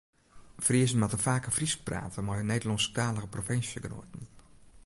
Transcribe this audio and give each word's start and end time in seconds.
Friezen 0.57 0.99
moatte 0.99 1.17
faker 1.25 1.51
Frysk 1.57 1.79
prate 1.89 2.19
mei 2.27 2.41
Nederlânsktalige 2.51 3.27
provinsjegenoaten. 3.35 4.23